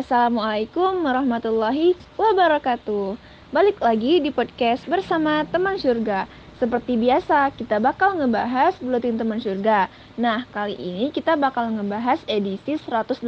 Assalamualaikum 0.00 1.04
warahmatullahi 1.04 1.92
wabarakatuh. 2.16 3.20
Balik 3.52 3.84
lagi 3.84 4.24
di 4.24 4.32
podcast 4.32 4.88
bersama 4.88 5.44
teman 5.44 5.76
surga. 5.76 6.24
Seperti 6.56 6.96
biasa, 6.96 7.52
kita 7.52 7.76
bakal 7.76 8.16
ngebahas 8.16 8.80
buletin 8.80 9.20
teman 9.20 9.44
surga. 9.44 9.92
Nah, 10.16 10.48
kali 10.56 10.72
ini 10.80 11.12
kita 11.12 11.36
bakal 11.36 11.68
ngebahas 11.76 12.16
edisi 12.24 12.80
183 12.80 13.20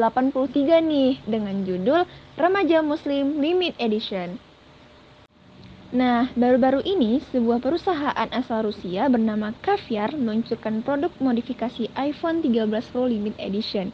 nih 0.80 1.20
dengan 1.28 1.60
judul 1.60 2.08
Remaja 2.40 2.80
Muslim 2.80 3.36
Limit 3.36 3.76
Edition. 3.76 4.40
Nah, 5.92 6.32
baru-baru 6.32 6.80
ini 6.88 7.20
sebuah 7.20 7.60
perusahaan 7.60 8.28
asal 8.32 8.64
Rusia 8.64 9.12
bernama 9.12 9.52
Caviar 9.60 10.16
meluncurkan 10.16 10.80
produk 10.80 11.12
modifikasi 11.20 11.92
iPhone 12.00 12.40
13 12.40 12.64
Pro 12.88 13.04
Limit 13.04 13.36
Edition. 13.36 13.92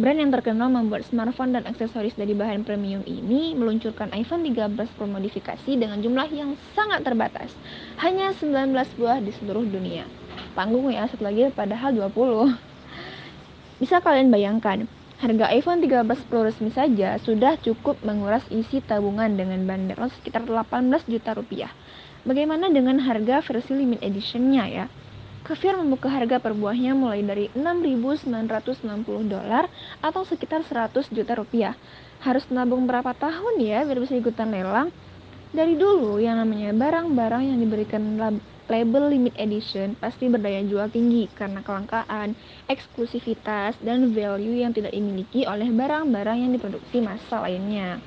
Brand 0.00 0.16
yang 0.16 0.32
terkenal 0.32 0.72
membuat 0.72 1.04
smartphone 1.04 1.52
dan 1.52 1.68
aksesoris 1.68 2.16
dari 2.16 2.32
bahan 2.32 2.64
premium 2.64 3.04
ini 3.04 3.52
meluncurkan 3.52 4.08
iPhone 4.16 4.40
13 4.48 4.72
Pro 4.96 5.04
modifikasi 5.04 5.76
dengan 5.76 6.00
jumlah 6.00 6.24
yang 6.32 6.56
sangat 6.72 7.04
terbatas. 7.04 7.52
Hanya 8.00 8.32
19 8.32 8.72
buah 8.96 9.20
di 9.20 9.28
seluruh 9.36 9.60
dunia. 9.68 10.08
Panggung 10.56 10.88
ya, 10.88 11.04
satu 11.04 11.20
lagi 11.28 11.52
padahal 11.52 11.92
20. 11.92 12.16
Bisa 13.84 14.00
kalian 14.00 14.32
bayangkan, 14.32 14.88
harga 15.20 15.52
iPhone 15.52 15.84
13 15.84 16.08
Pro 16.32 16.48
resmi 16.48 16.72
saja 16.72 17.20
sudah 17.20 17.60
cukup 17.60 18.00
menguras 18.00 18.48
isi 18.48 18.80
tabungan 18.80 19.36
dengan 19.36 19.68
bandrol 19.68 20.08
sekitar 20.16 20.48
18 20.48 21.12
juta 21.12 21.36
rupiah. 21.36 21.68
Bagaimana 22.24 22.72
dengan 22.72 23.04
harga 23.04 23.44
versi 23.44 23.76
limit 23.76 24.00
editionnya 24.00 24.64
ya? 24.64 24.86
Caviar 25.40 25.74
membuka 25.80 26.08
harga 26.12 26.36
per 26.44 26.52
buahnya 26.52 26.92
mulai 26.92 27.20
dari 27.24 27.46
6.990 27.56 29.24
dolar 29.24 29.64
atau 30.04 30.22
sekitar 30.30 30.60
100 30.68 31.08
juta 31.16 31.32
rupiah. 31.40 31.74
Harus 32.20 32.44
nabung 32.52 32.84
berapa 32.84 33.12
tahun 33.16 33.54
ya 33.56 33.78
biar 33.88 33.98
bisa 34.04 34.14
ikutan 34.20 34.52
lelang? 34.52 34.88
Dari 35.50 35.74
dulu 35.74 36.20
yang 36.22 36.36
namanya 36.38 36.70
barang-barang 36.76 37.42
yang 37.50 37.58
diberikan 37.58 38.02
label 38.70 39.04
limit 39.10 39.34
edition 39.34 39.98
pasti 39.98 40.28
berdaya 40.30 40.60
jual 40.62 40.86
tinggi 40.94 41.26
karena 41.32 41.64
kelangkaan, 41.66 42.38
eksklusivitas, 42.70 43.80
dan 43.82 44.12
value 44.14 44.60
yang 44.62 44.70
tidak 44.76 44.92
dimiliki 44.94 45.48
oleh 45.48 45.72
barang-barang 45.74 46.36
yang 46.46 46.50
diproduksi 46.54 47.02
massa 47.02 47.42
lainnya. 47.42 48.04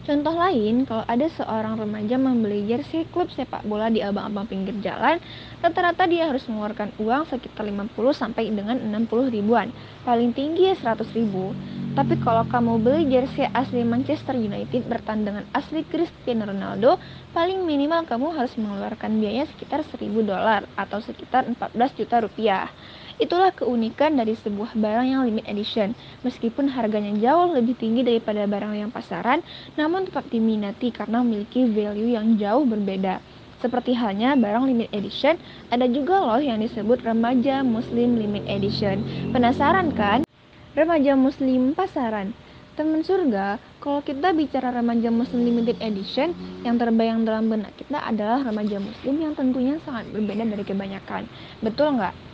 Contoh 0.00 0.32
lain, 0.32 0.88
kalau 0.88 1.04
ada 1.04 1.28
seorang 1.28 1.76
remaja 1.76 2.16
membeli 2.16 2.64
jersey 2.64 3.04
klub 3.12 3.28
sepak 3.36 3.60
bola 3.68 3.92
di 3.92 4.00
abang-abang 4.00 4.48
pinggir 4.48 4.72
jalan, 4.80 5.20
rata-rata 5.60 6.08
dia 6.08 6.24
harus 6.24 6.40
mengeluarkan 6.48 6.96
uang 6.96 7.28
sekitar 7.28 7.68
50 7.68 7.92
sampai 8.16 8.48
dengan 8.48 8.80
60 8.80 9.28
ribuan. 9.28 9.68
Paling 10.08 10.32
tinggi 10.32 10.72
100 10.72 11.04
ribu. 11.12 11.52
Tapi 11.92 12.16
kalau 12.24 12.48
kamu 12.48 12.80
beli 12.80 13.12
jersey 13.12 13.44
asli 13.52 13.84
Manchester 13.84 14.40
United 14.40 14.88
bertandingan 14.88 15.44
asli 15.52 15.84
Cristiano 15.84 16.48
Ronaldo, 16.48 16.96
paling 17.36 17.60
minimal 17.68 18.08
kamu 18.08 18.32
harus 18.32 18.56
mengeluarkan 18.56 19.20
biaya 19.20 19.44
sekitar 19.52 19.84
1000 19.84 20.00
dolar 20.24 20.64
atau 20.80 21.04
sekitar 21.04 21.44
14 21.44 21.98
juta 22.00 22.24
rupiah. 22.24 22.72
Itulah 23.20 23.52
keunikan 23.52 24.16
dari 24.16 24.32
sebuah 24.32 24.72
barang 24.72 25.04
yang 25.04 25.28
limit 25.28 25.44
edition. 25.44 25.92
Meskipun 26.24 26.72
harganya 26.72 27.12
jauh 27.20 27.52
lebih 27.52 27.76
tinggi 27.76 28.00
daripada 28.00 28.48
barang 28.48 28.72
yang 28.72 28.88
pasaran, 28.88 29.44
namun 29.76 30.08
tetap 30.08 30.24
diminati 30.32 30.88
karena 30.88 31.20
memiliki 31.20 31.68
value 31.68 32.16
yang 32.16 32.40
jauh 32.40 32.64
berbeda. 32.64 33.20
Seperti 33.60 33.92
halnya 33.92 34.40
barang 34.40 34.64
limit 34.64 34.88
edition, 34.96 35.36
ada 35.68 35.84
juga 35.84 36.16
loh 36.16 36.40
yang 36.40 36.64
disebut 36.64 37.04
remaja 37.04 37.60
muslim 37.60 38.16
limit 38.16 38.40
edition. 38.48 39.04
Penasaran 39.36 39.92
kan? 39.92 40.24
Remaja 40.72 41.12
muslim 41.12 41.76
pasaran. 41.76 42.32
Teman 42.72 43.04
surga, 43.04 43.60
kalau 43.84 44.00
kita 44.00 44.32
bicara 44.32 44.72
remaja 44.72 45.12
muslim 45.12 45.44
limited 45.44 45.76
edition, 45.84 46.32
yang 46.64 46.80
terbayang 46.80 47.28
dalam 47.28 47.52
benak 47.52 47.76
kita 47.76 48.00
adalah 48.00 48.40
remaja 48.40 48.80
muslim 48.80 49.20
yang 49.20 49.36
tentunya 49.36 49.76
sangat 49.84 50.08
berbeda 50.08 50.48
dari 50.48 50.64
kebanyakan. 50.64 51.28
Betul 51.60 52.00
nggak? 52.00 52.29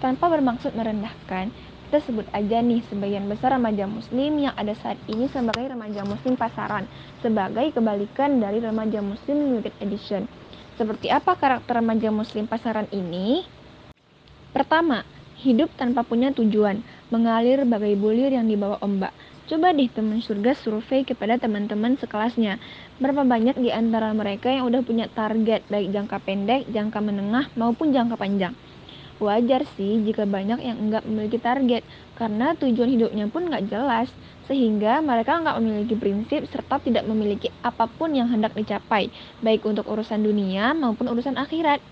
Tanpa 0.00 0.32
bermaksud 0.32 0.72
merendahkan, 0.72 1.52
kita 1.92 1.98
sebut 2.08 2.24
aja 2.32 2.64
nih 2.64 2.80
sebagian 2.88 3.28
besar 3.28 3.52
remaja 3.52 3.84
muslim 3.84 4.40
yang 4.40 4.56
ada 4.56 4.72
saat 4.80 4.96
ini 5.04 5.28
sebagai 5.28 5.68
remaja 5.68 6.08
muslim 6.08 6.40
pasaran, 6.40 6.88
sebagai 7.20 7.68
kebalikan 7.76 8.40
dari 8.40 8.64
remaja 8.64 9.04
muslim 9.04 9.52
limited 9.52 9.76
edition. 9.84 10.24
Seperti 10.80 11.12
apa 11.12 11.36
karakter 11.36 11.84
remaja 11.84 12.08
muslim 12.08 12.48
pasaran 12.48 12.88
ini? 12.96 13.44
Pertama, 14.56 15.04
hidup 15.44 15.68
tanpa 15.76 16.00
punya 16.00 16.32
tujuan, 16.32 16.80
mengalir 17.12 17.68
bagai 17.68 17.92
bulir 18.00 18.32
yang 18.32 18.48
dibawa 18.48 18.80
ombak. 18.80 19.12
Coba 19.52 19.76
deh 19.76 19.90
teman 19.92 20.24
surga 20.24 20.56
survei 20.56 21.04
kepada 21.04 21.36
teman-teman 21.36 22.00
sekelasnya. 22.00 22.56
Berapa 22.96 23.26
banyak 23.28 23.60
di 23.60 23.68
antara 23.68 24.16
mereka 24.16 24.48
yang 24.48 24.64
udah 24.64 24.80
punya 24.80 25.12
target 25.12 25.66
baik 25.68 25.92
jangka 25.92 26.24
pendek, 26.24 26.70
jangka 26.72 27.04
menengah, 27.04 27.52
maupun 27.58 27.92
jangka 27.92 28.16
panjang. 28.16 28.56
Wajar 29.20 29.68
sih 29.76 30.00
jika 30.00 30.24
banyak 30.24 30.64
yang 30.64 30.80
enggak 30.80 31.04
memiliki 31.04 31.36
target, 31.36 31.84
karena 32.16 32.56
tujuan 32.56 32.88
hidupnya 32.88 33.28
pun 33.28 33.52
nggak 33.52 33.68
jelas, 33.68 34.08
sehingga 34.48 35.04
mereka 35.04 35.36
nggak 35.44 35.60
memiliki 35.60 35.92
prinsip 35.92 36.48
serta 36.48 36.80
tidak 36.80 37.04
memiliki 37.04 37.52
apa 37.60 37.84
pun 37.84 38.16
yang 38.16 38.32
hendak 38.32 38.56
dicapai, 38.56 39.12
baik 39.44 39.68
untuk 39.68 39.84
urusan 39.92 40.24
dunia 40.24 40.72
maupun 40.72 41.04
urusan 41.12 41.36
akhirat. 41.36 41.84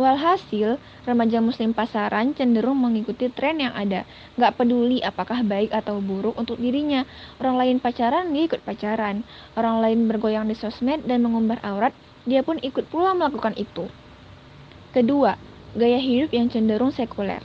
Walhasil, 0.00 0.80
remaja 1.04 1.44
muslim 1.44 1.76
pasaran 1.76 2.32
cenderung 2.32 2.80
mengikuti 2.80 3.28
tren 3.28 3.60
yang 3.60 3.76
ada. 3.76 4.08
Nggak 4.40 4.56
peduli 4.56 5.04
apakah 5.04 5.44
baik 5.44 5.76
atau 5.76 6.00
buruk 6.00 6.32
untuk 6.40 6.56
dirinya. 6.56 7.04
Orang 7.36 7.60
lain 7.60 7.76
pacaran, 7.76 8.32
dia 8.32 8.48
ikut 8.48 8.64
pacaran. 8.64 9.20
Orang 9.52 9.84
lain 9.84 10.08
bergoyang 10.08 10.48
di 10.48 10.56
sosmed 10.56 11.04
dan 11.04 11.20
mengumbar 11.20 11.60
aurat, 11.60 11.92
dia 12.24 12.40
pun 12.40 12.56
ikut 12.64 12.88
pula 12.88 13.12
melakukan 13.12 13.52
itu. 13.60 13.84
Kedua, 14.96 15.49
gaya 15.74 16.02
hidup 16.02 16.34
yang 16.34 16.50
cenderung 16.50 16.90
sekuler. 16.90 17.42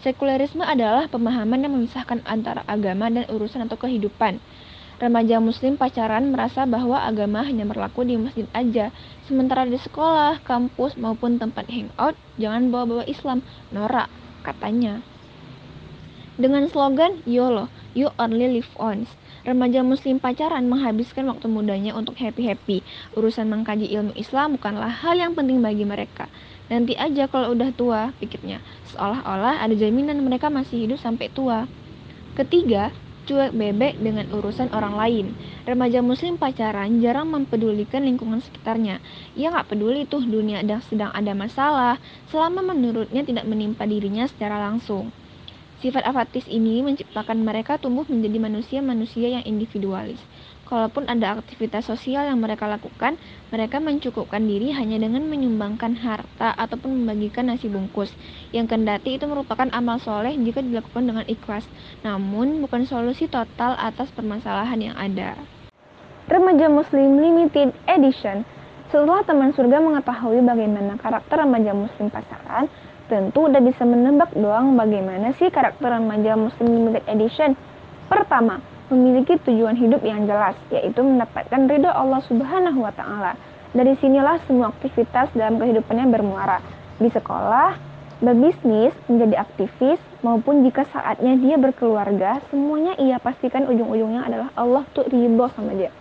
Sekulerisme 0.00 0.64
adalah 0.64 1.06
pemahaman 1.12 1.60
yang 1.60 1.76
memisahkan 1.76 2.24
antara 2.24 2.64
agama 2.64 3.12
dan 3.12 3.28
urusan 3.28 3.68
atau 3.68 3.76
kehidupan. 3.76 4.40
Remaja 5.00 5.40
muslim 5.40 5.80
pacaran 5.80 6.28
merasa 6.28 6.68
bahwa 6.68 7.00
agama 7.00 7.40
hanya 7.40 7.64
berlaku 7.64 8.04
di 8.04 8.20
masjid 8.20 8.44
aja, 8.52 8.92
sementara 9.24 9.64
di 9.64 9.80
sekolah, 9.80 10.44
kampus, 10.44 10.96
maupun 11.00 11.40
tempat 11.40 11.68
hangout, 11.72 12.16
jangan 12.36 12.68
bawa-bawa 12.68 13.04
Islam, 13.08 13.40
norak, 13.72 14.12
katanya. 14.44 15.00
Dengan 16.40 16.64
slogan 16.72 17.20
YOLO, 17.28 17.68
You 17.92 18.08
Only 18.16 18.60
Live 18.60 18.72
Once, 18.80 19.12
remaja 19.44 19.84
muslim 19.84 20.16
pacaran 20.16 20.68
menghabiskan 20.68 21.28
waktu 21.28 21.48
mudanya 21.52 21.92
untuk 21.92 22.16
happy-happy. 22.16 22.80
Urusan 23.12 23.52
mengkaji 23.52 23.88
ilmu 23.92 24.16
Islam 24.16 24.56
bukanlah 24.56 24.88
hal 24.88 25.20
yang 25.20 25.36
penting 25.36 25.60
bagi 25.60 25.84
mereka. 25.84 26.32
Nanti 26.70 26.94
aja 26.94 27.26
kalau 27.26 27.50
udah 27.50 27.74
tua, 27.74 28.14
pikirnya. 28.22 28.62
Seolah-olah 28.94 29.58
ada 29.58 29.74
jaminan 29.74 30.22
mereka 30.22 30.46
masih 30.46 30.86
hidup 30.86 31.02
sampai 31.02 31.26
tua. 31.26 31.66
Ketiga, 32.38 32.94
cuek 33.26 33.50
bebek 33.50 33.98
dengan 33.98 34.30
urusan 34.30 34.70
orang 34.70 34.94
lain. 34.94 35.26
Remaja 35.66 35.98
muslim 35.98 36.38
pacaran 36.38 37.02
jarang 37.02 37.26
mempedulikan 37.26 38.06
lingkungan 38.06 38.38
sekitarnya. 38.38 39.02
Ia 39.34 39.50
nggak 39.50 39.74
peduli 39.74 40.06
tuh 40.06 40.22
dunia 40.22 40.62
sedang 40.86 41.10
ada 41.10 41.34
masalah, 41.34 41.98
selama 42.30 42.62
menurutnya 42.62 43.26
tidak 43.26 43.50
menimpa 43.50 43.82
dirinya 43.82 44.30
secara 44.30 44.62
langsung. 44.62 45.10
Sifat 45.80 46.04
apatis 46.04 46.44
ini 46.44 46.84
menciptakan 46.84 47.40
mereka 47.40 47.80
tumbuh 47.80 48.04
menjadi 48.04 48.36
manusia-manusia 48.36 49.40
yang 49.40 49.44
individualis. 49.48 50.20
Kalaupun 50.70 51.10
ada 51.10 51.34
aktivitas 51.34 51.90
sosial 51.90 52.30
yang 52.30 52.38
mereka 52.38 52.70
lakukan, 52.70 53.18
mereka 53.50 53.82
mencukupkan 53.82 54.38
diri 54.38 54.70
hanya 54.70 55.02
dengan 55.02 55.26
menyumbangkan 55.26 55.98
harta 55.98 56.54
ataupun 56.54 57.02
membagikan 57.02 57.50
nasi 57.50 57.66
bungkus. 57.66 58.14
Yang 58.54 58.78
kendati 58.78 59.18
itu 59.18 59.26
merupakan 59.26 59.66
amal 59.74 59.98
soleh 59.98 60.30
jika 60.38 60.62
dilakukan 60.62 61.10
dengan 61.10 61.26
ikhlas, 61.26 61.66
namun 62.06 62.62
bukan 62.62 62.86
solusi 62.86 63.26
total 63.26 63.74
atas 63.82 64.14
permasalahan 64.14 64.78
yang 64.78 64.94
ada. 64.94 65.34
Remaja 66.30 66.70
Muslim 66.70 67.18
Limited 67.18 67.74
Edition 67.90 68.46
Setelah 68.94 69.22
teman 69.26 69.50
surga 69.54 69.78
mengetahui 69.82 70.42
bagaimana 70.42 70.98
karakter 70.98 71.46
remaja 71.46 71.70
muslim 71.70 72.10
pasaran, 72.10 72.66
tentu 73.10 73.46
udah 73.46 73.62
bisa 73.62 73.82
menebak 73.86 74.34
doang 74.34 74.74
bagaimana 74.74 75.34
sih 75.38 75.46
karakter 75.46 75.94
remaja 75.94 76.34
Muslim 76.34 76.70
Limited 76.70 77.06
Edition. 77.06 77.54
Pertama, 78.10 78.58
memiliki 78.90 79.38
tujuan 79.46 79.78
hidup 79.78 80.02
yang 80.02 80.26
jelas, 80.26 80.58
yaitu 80.74 81.00
mendapatkan 81.00 81.70
ridho 81.70 81.88
Allah 81.88 82.20
Subhanahu 82.26 82.82
wa 82.82 82.92
Ta'ala. 82.92 83.38
Dari 83.70 83.94
sinilah 84.02 84.42
semua 84.50 84.74
aktivitas 84.74 85.30
dalam 85.32 85.62
kehidupannya 85.62 86.10
bermuara, 86.10 86.58
di 86.98 87.06
sekolah, 87.06 87.78
berbisnis, 88.18 88.90
menjadi 89.06 89.46
aktivis, 89.46 90.02
maupun 90.26 90.66
jika 90.66 90.84
saatnya 90.90 91.38
dia 91.38 91.56
berkeluarga, 91.56 92.42
semuanya 92.50 92.98
ia 92.98 93.22
pastikan 93.22 93.70
ujung-ujungnya 93.70 94.26
adalah 94.26 94.48
Allah 94.58 94.82
tuh 94.90 95.06
ridho 95.06 95.46
sama 95.54 95.70
dia. 95.78 95.94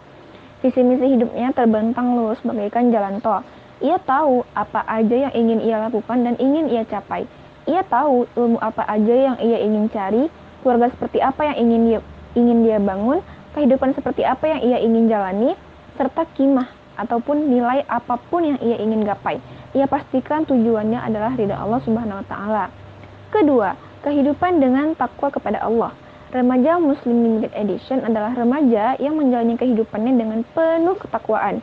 Visi 0.60 0.82
misi 0.82 1.16
hidupnya 1.16 1.54
terbentang 1.56 2.18
lurus 2.18 2.42
bagaikan 2.42 2.90
jalan 2.90 3.22
tol, 3.22 3.46
ia 3.80 3.96
tahu 4.02 4.44
apa 4.52 4.84
aja 4.90 5.30
yang 5.30 5.34
ingin 5.38 5.60
ia 5.64 5.78
lakukan 5.88 6.26
dan 6.26 6.36
ingin 6.36 6.68
ia 6.68 6.84
capai. 6.84 7.24
Ia 7.70 7.86
tahu 7.86 8.26
ilmu 8.34 8.60
apa 8.60 8.82
aja 8.90 9.14
yang 9.14 9.38
ia 9.40 9.62
ingin 9.62 9.88
cari, 9.88 10.28
keluarga 10.66 10.92
seperti 10.92 11.24
apa 11.24 11.54
yang 11.54 11.70
ingin 11.70 11.82
dia 11.88 12.02
ingin 12.38 12.66
dia 12.66 12.78
bangun, 12.78 13.24
kehidupan 13.58 13.98
seperti 13.98 14.26
apa 14.26 14.46
yang 14.46 14.60
ia 14.62 14.78
ingin 14.82 15.10
jalani, 15.10 15.58
serta 15.98 16.26
kimah 16.38 16.70
ataupun 17.00 17.48
nilai 17.48 17.88
apa 17.88 18.20
pun 18.30 18.44
yang 18.44 18.60
ia 18.60 18.78
ingin 18.78 19.08
gapai. 19.08 19.40
Ia 19.72 19.88
pastikan 19.88 20.44
tujuannya 20.44 21.00
adalah 21.00 21.34
ridha 21.38 21.56
Allah 21.56 21.80
Subhanahu 21.86 22.20
wa 22.20 22.28
taala. 22.28 22.66
Kedua, 23.30 23.78
kehidupan 24.04 24.60
dengan 24.60 24.98
takwa 24.98 25.30
kepada 25.30 25.62
Allah. 25.64 25.94
Remaja 26.30 26.78
Muslim 26.78 27.26
Limited 27.26 27.54
Edition 27.58 28.06
adalah 28.06 28.38
remaja 28.38 28.94
yang 29.02 29.18
menjalani 29.18 29.58
kehidupannya 29.58 30.14
dengan 30.14 30.40
penuh 30.54 30.94
ketakwaan. 31.02 31.58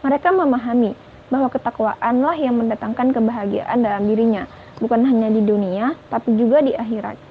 Mereka 0.00 0.32
memahami 0.32 0.96
bahwa 1.28 1.52
ketakwaanlah 1.52 2.36
yang 2.40 2.56
mendatangkan 2.56 3.12
kebahagiaan 3.12 3.84
dalam 3.84 4.08
dirinya, 4.08 4.48
bukan 4.80 5.04
hanya 5.04 5.28
di 5.28 5.44
dunia, 5.44 5.92
tapi 6.08 6.32
juga 6.40 6.64
di 6.64 6.72
akhirat. 6.72 7.27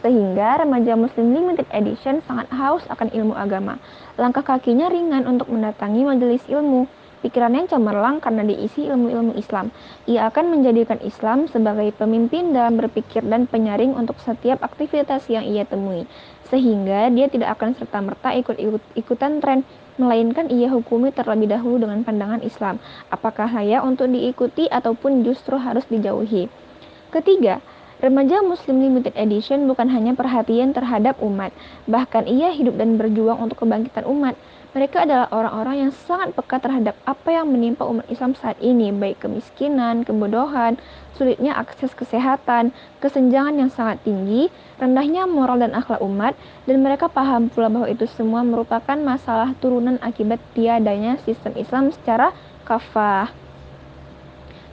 Sehingga 0.00 0.64
remaja 0.64 0.96
Muslim 0.96 1.36
Limited 1.36 1.68
Edition 1.76 2.24
sangat 2.24 2.48
haus 2.56 2.84
akan 2.88 3.12
ilmu 3.12 3.36
agama. 3.36 3.76
Langkah 4.16 4.40
kakinya 4.40 4.88
ringan 4.88 5.28
untuk 5.28 5.52
mendatangi 5.52 6.08
majelis 6.08 6.40
ilmu. 6.48 6.88
Pikirannya 7.20 7.68
cemerlang 7.68 8.16
karena 8.24 8.48
diisi 8.48 8.88
ilmu-ilmu 8.88 9.36
Islam. 9.36 9.68
Ia 10.08 10.32
akan 10.32 10.56
menjadikan 10.56 10.96
Islam 11.04 11.52
sebagai 11.52 11.92
pemimpin 11.92 12.56
dalam 12.56 12.80
berpikir 12.80 13.20
dan 13.28 13.44
penyaring 13.44 13.92
untuk 13.92 14.16
setiap 14.24 14.64
aktivitas 14.64 15.28
yang 15.28 15.44
ia 15.44 15.68
temui. 15.68 16.08
Sehingga 16.48 17.12
dia 17.12 17.28
tidak 17.28 17.60
akan 17.60 17.76
serta-merta 17.76 18.32
ikut-ikutan 18.40 19.44
tren, 19.44 19.68
melainkan 20.00 20.48
ia 20.48 20.72
hukumi 20.72 21.12
terlebih 21.12 21.52
dahulu 21.52 21.84
dengan 21.84 22.00
pandangan 22.08 22.40
Islam. 22.40 22.80
Apakah 23.12 23.52
layak 23.52 23.84
untuk 23.84 24.08
diikuti 24.08 24.64
ataupun 24.72 25.20
justru 25.20 25.60
harus 25.60 25.84
dijauhi. 25.92 26.48
Ketiga, 27.12 27.60
Remaja 28.00 28.40
Muslim 28.40 28.80
Limited 28.80 29.12
Edition 29.12 29.68
bukan 29.68 29.92
hanya 29.92 30.16
perhatian 30.16 30.72
terhadap 30.72 31.20
umat, 31.20 31.52
bahkan 31.84 32.24
ia 32.24 32.48
hidup 32.48 32.80
dan 32.80 32.96
berjuang 32.96 33.36
untuk 33.36 33.60
kebangkitan 33.60 34.08
umat. 34.08 34.40
Mereka 34.72 35.04
adalah 35.04 35.28
orang-orang 35.28 35.76
yang 35.84 35.92
sangat 35.92 36.32
peka 36.32 36.64
terhadap 36.64 36.96
apa 37.04 37.28
yang 37.28 37.52
menimpa 37.52 37.84
umat 37.84 38.08
Islam 38.08 38.32
saat 38.32 38.56
ini, 38.64 38.88
baik 38.88 39.20
kemiskinan, 39.20 40.08
kebodohan, 40.08 40.80
sulitnya 41.12 41.52
akses 41.60 41.92
kesehatan, 41.92 42.72
kesenjangan 43.04 43.60
yang 43.60 43.68
sangat 43.68 44.00
tinggi, 44.00 44.48
rendahnya 44.80 45.28
moral 45.28 45.60
dan 45.60 45.76
akhlak 45.76 46.00
umat, 46.00 46.32
dan 46.64 46.80
mereka 46.80 47.04
paham 47.12 47.52
pula 47.52 47.68
bahwa 47.68 47.84
itu 47.84 48.08
semua 48.16 48.40
merupakan 48.40 48.96
masalah 48.96 49.52
turunan 49.60 50.00
akibat 50.00 50.40
tiadanya 50.56 51.20
sistem 51.28 51.52
Islam 51.52 51.92
secara 51.92 52.32
kafah. 52.64 53.39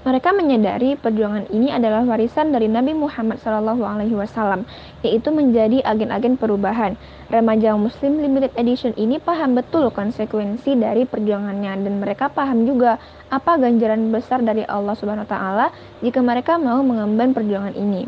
Mereka 0.07 0.31
menyadari 0.31 0.95
perjuangan 0.95 1.51
ini 1.51 1.67
adalah 1.67 1.99
warisan 2.07 2.55
dari 2.55 2.71
Nabi 2.71 2.95
Muhammad 2.95 3.43
SAW, 3.43 4.63
yaitu 5.03 5.35
menjadi 5.35 5.83
agen-agen 5.83 6.39
perubahan. 6.39 6.95
Remaja 7.27 7.75
Muslim 7.75 8.23
Limited 8.23 8.55
Edition 8.55 8.95
ini 8.95 9.19
paham 9.19 9.59
betul 9.59 9.91
konsekuensi 9.91 10.79
dari 10.79 11.03
perjuangannya 11.03 11.83
dan 11.83 11.99
mereka 11.99 12.31
paham 12.31 12.63
juga 12.63 13.03
apa 13.27 13.59
ganjaran 13.59 14.07
besar 14.07 14.39
dari 14.47 14.63
Allah 14.63 14.95
Subhanahu 14.95 15.27
wa 15.27 15.31
taala 15.35 15.67
jika 15.99 16.23
mereka 16.23 16.55
mau 16.55 16.79
mengemban 16.87 17.35
perjuangan 17.35 17.75
ini. 17.75 18.07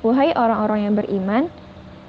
Wahai 0.00 0.32
orang-orang 0.32 0.80
yang 0.88 0.94
beriman, 0.96 1.52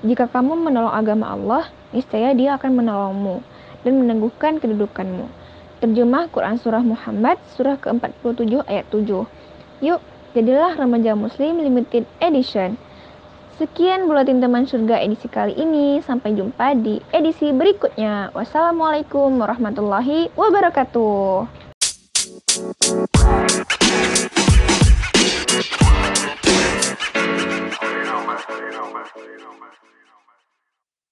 jika 0.08 0.32
kamu 0.32 0.56
menolong 0.56 0.96
agama 0.96 1.28
Allah, 1.28 1.68
niscaya 1.92 2.32
Dia 2.32 2.56
akan 2.56 2.72
menolongmu 2.72 3.44
dan 3.84 4.00
meneguhkan 4.00 4.64
kedudukanmu. 4.64 5.43
Terjemah 5.84 6.32
Quran 6.32 6.56
Surah 6.56 6.80
Muhammad, 6.80 7.36
Surah 7.60 7.76
ke-47 7.76 8.64
ayat 8.72 8.88
7. 8.88 9.28
Yuk, 9.84 10.00
jadilah 10.32 10.80
remaja 10.80 11.12
muslim 11.12 11.60
limited 11.60 12.08
edition. 12.24 12.80
Sekian 13.60 14.08
Buletin 14.08 14.40
Teman 14.40 14.64
Surga 14.64 15.04
edisi 15.04 15.28
kali 15.28 15.52
ini. 15.60 16.00
Sampai 16.00 16.40
jumpa 16.40 16.72
di 16.80 17.04
edisi 17.12 17.52
berikutnya. 17.52 18.32
Wassalamualaikum 18.32 19.36
warahmatullahi 19.36 20.32
wabarakatuh. 20.40 21.52